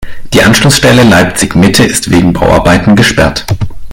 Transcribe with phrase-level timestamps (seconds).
[0.33, 3.45] Die Anschlussstelle Leipzig-Mitte ist wegen Bauarbeiten gesperrt.